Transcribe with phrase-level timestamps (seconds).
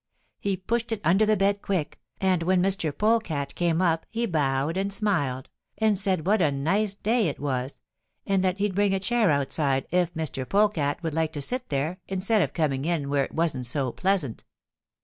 [0.39, 2.91] He pushed it under the bed quick, and when Mr.
[2.91, 7.79] Polecat came up he bowed and smiled, and said what a nice day it was,
[8.25, 10.49] and that he'd bring a chair outside if Mr.
[10.49, 14.43] Polecat would like to sit there instead of coming in where it wasn't so pleasant.